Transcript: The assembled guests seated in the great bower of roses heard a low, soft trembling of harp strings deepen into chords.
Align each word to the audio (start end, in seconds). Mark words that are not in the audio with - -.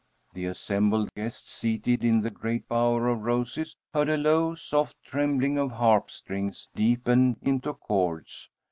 The 0.33 0.47
assembled 0.47 1.13
guests 1.13 1.51
seated 1.51 2.03
in 2.03 2.21
the 2.21 2.31
great 2.31 2.67
bower 2.67 3.07
of 3.07 3.21
roses 3.21 3.75
heard 3.93 4.09
a 4.09 4.17
low, 4.17 4.55
soft 4.55 4.95
trembling 5.05 5.59
of 5.59 5.73
harp 5.73 6.09
strings 6.09 6.67
deepen 6.73 7.37
into 7.43 7.73
chords. 7.75 8.49